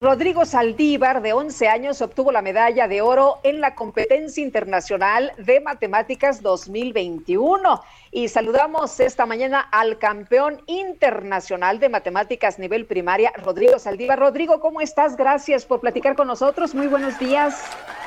[0.00, 5.58] Rodrigo Saldívar, de 11 años, obtuvo la medalla de oro en la competencia internacional de
[5.58, 7.82] matemáticas 2021.
[8.12, 14.20] Y saludamos esta mañana al campeón internacional de matemáticas nivel primaria, Rodrigo Saldívar.
[14.20, 15.16] Rodrigo, ¿cómo estás?
[15.16, 16.76] Gracias por platicar con nosotros.
[16.76, 17.60] Muy buenos días.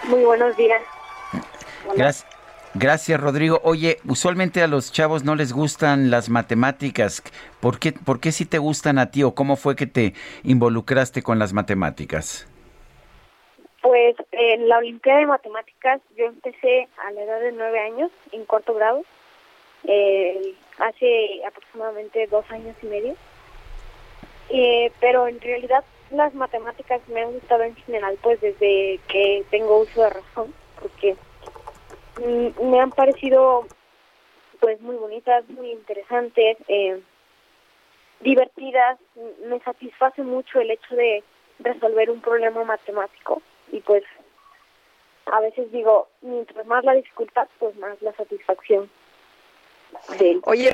[0.05, 0.81] Muy buenos días.
[1.93, 2.25] Gracias.
[2.73, 3.59] Gracias, Rodrigo.
[3.63, 7.21] Oye, usualmente a los chavos no les gustan las matemáticas.
[7.59, 10.13] ¿Por qué, ¿Por qué sí te gustan a ti o cómo fue que te
[10.43, 12.47] involucraste con las matemáticas?
[13.81, 18.45] Pues en la Olimpiada de Matemáticas yo empecé a la edad de nueve años, en
[18.45, 19.03] cuarto grado,
[19.83, 23.15] eh, hace aproximadamente dos años y medio.
[24.49, 29.79] Eh, pero en realidad las matemáticas me han gustado en general pues desde que tengo
[29.79, 31.17] uso de razón, porque
[32.21, 33.65] me han parecido
[34.59, 37.01] pues muy bonitas, muy interesantes, eh,
[38.19, 38.99] divertidas.
[39.45, 41.23] Me satisface mucho el hecho de
[41.59, 43.41] resolver un problema matemático
[43.71, 44.03] y pues
[45.25, 48.89] a veces digo, mientras más la dificultad, pues más la satisfacción.
[50.45, 50.73] Oye,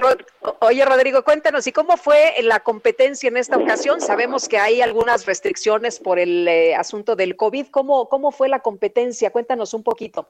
[0.60, 4.00] oye, Rodrigo, cuéntanos, ¿y cómo fue la competencia en esta ocasión?
[4.00, 7.68] Sabemos que hay algunas restricciones por el eh, asunto del COVID.
[7.72, 9.32] ¿Cómo, ¿Cómo fue la competencia?
[9.32, 10.28] Cuéntanos un poquito.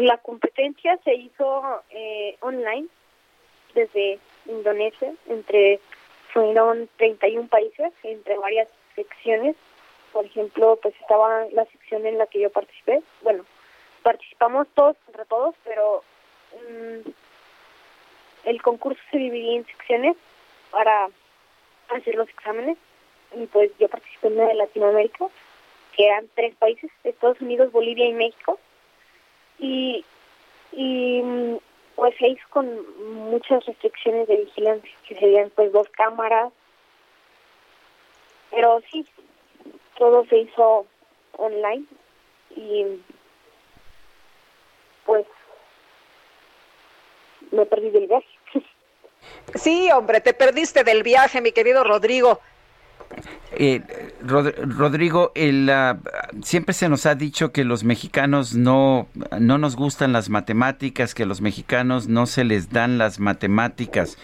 [0.00, 2.86] La competencia se hizo eh, online
[3.74, 5.80] desde Indonesia, entre
[6.34, 9.56] fueron 31 países, entre varias secciones.
[10.12, 13.02] Por ejemplo, pues estaba la sección en la que yo participé.
[13.22, 13.46] Bueno,
[14.02, 16.02] participamos todos contra todos, pero
[16.52, 17.08] mm,
[18.44, 20.14] el concurso se dividía en secciones
[20.72, 21.08] para
[21.88, 22.76] hacer los exámenes.
[23.34, 25.26] Y pues yo participé en la de Latinoamérica,
[25.96, 28.60] que eran tres países, Estados Unidos, Bolivia y México
[29.58, 30.04] y,
[30.72, 31.22] y
[31.94, 32.68] pues se hizo con
[33.30, 36.52] muchas restricciones de vigilancia, que serían pues dos cámaras,
[38.50, 39.06] pero sí,
[39.98, 40.86] todo se hizo
[41.38, 41.84] online
[42.54, 42.84] y
[45.04, 45.26] pues
[47.50, 48.26] me perdí del viaje.
[49.54, 52.40] Sí, hombre, te perdiste del viaje, mi querido Rodrigo.
[53.52, 53.80] Eh,
[54.20, 55.68] Rodrigo, el,
[56.42, 59.06] siempre se nos ha dicho que los mexicanos no,
[59.38, 64.18] no nos gustan las matemáticas, que a los mexicanos no se les dan las matemáticas.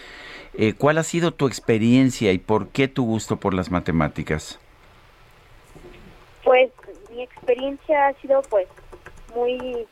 [0.55, 4.59] Eh, ¿Cuál ha sido tu experiencia y por qué tu gusto por las matemáticas?
[6.43, 6.71] Pues
[7.11, 8.67] mi experiencia ha sido pues
[9.35, 9.87] muy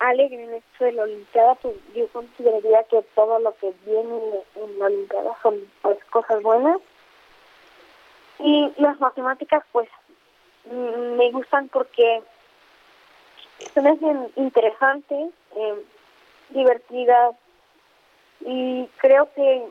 [0.00, 4.78] alegre en esto de la Olimpiada, pues yo consideraría que todo lo que viene en
[4.78, 6.78] la Olimpiada son pues cosas buenas
[8.38, 9.88] y las matemáticas, pues,
[10.72, 12.22] me gustan porque
[13.72, 15.84] se me hacen interesantes, eh,
[16.50, 17.34] divertidas
[18.40, 19.64] y creo que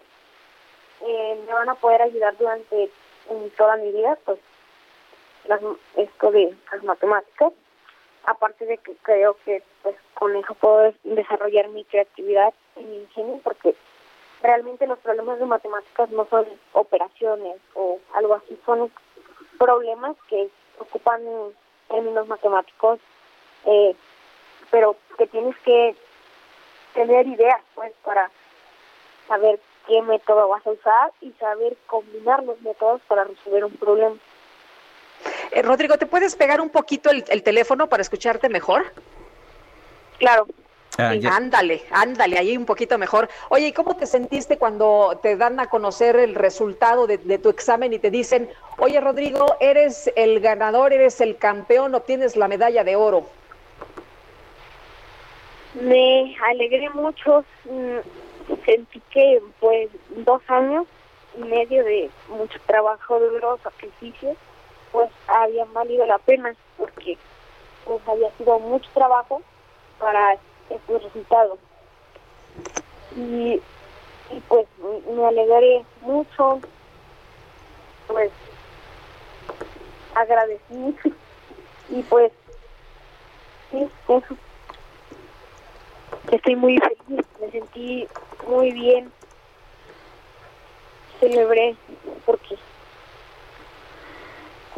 [1.01, 2.89] eh, me van a poder ayudar durante
[3.57, 4.39] toda mi vida, pues,
[5.47, 5.61] las,
[5.95, 7.53] esto de las matemáticas.
[8.25, 13.39] Aparte de que creo que pues con eso puedo desarrollar mi creatividad y mi ingenio
[13.41, 13.73] porque
[14.41, 18.91] realmente los problemas de matemáticas no son operaciones o algo así, son
[19.57, 21.21] problemas que ocupan
[21.89, 22.99] términos matemáticos,
[23.65, 23.95] eh,
[24.71, 25.95] pero que tienes que
[26.93, 28.29] tener ideas pues para
[29.27, 34.15] saber qué método vas a usar y saber combinar los métodos para resolver un problema.
[35.51, 38.91] Eh, Rodrigo, ¿te puedes pegar un poquito el, el teléfono para escucharte mejor?
[40.19, 40.47] Claro.
[40.97, 43.29] Ah, ándale, ándale, ahí un poquito mejor.
[43.49, 47.93] Oye, ¿y cómo te sentiste cuando te dan a conocer el resultado de, tu examen
[47.93, 48.49] y te dicen,
[48.79, 53.27] oye Rodrigo, eres el ganador, eres el campeón, obtienes la medalla de oro?
[55.75, 59.89] Me alegré mucho, mm, sentí que pues
[60.25, 60.87] dos años
[61.37, 64.35] y medio de mucho trabajo duro, sacrificio,
[64.91, 67.19] pues habían valido la pena porque
[67.85, 69.43] pues había sido mucho trabajo
[69.99, 70.37] para
[70.69, 71.59] estos resultados.
[73.15, 73.61] Y,
[74.31, 74.67] y pues
[75.09, 76.61] me alegré mucho,
[78.07, 78.31] pues
[80.15, 80.95] agradecí
[81.89, 82.31] y pues
[83.71, 84.37] sí, eso.
[86.31, 88.07] Estoy muy feliz, me sentí
[88.47, 89.11] muy bien,
[91.19, 91.75] celebré
[92.25, 92.57] porque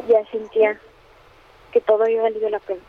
[0.07, 0.79] ya sentía
[1.71, 2.81] que todo había valido la pena.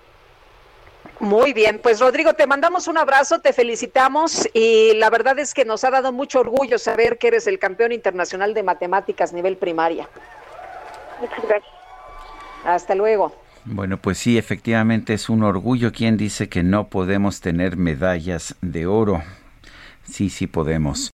[1.21, 5.67] Muy bien, pues Rodrigo, te mandamos un abrazo, te felicitamos y la verdad es que
[5.67, 10.09] nos ha dado mucho orgullo saber que eres el campeón internacional de matemáticas nivel primaria.
[11.21, 11.73] Muchas gracias.
[12.65, 13.35] Hasta luego.
[13.67, 15.93] Bueno, pues sí, efectivamente es un orgullo.
[15.93, 19.23] ¿Quién dice que no podemos tener medallas de oro?
[20.05, 21.11] Sí, sí podemos.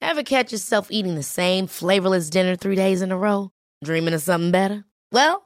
[0.00, 3.50] Ever catch yourself eating the same flavorless dinner three days in a row?
[3.82, 4.84] Dreaming of something better?
[5.12, 5.45] Well,